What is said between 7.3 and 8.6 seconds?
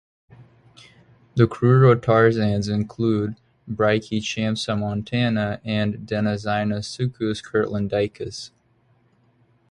kirtlandicus".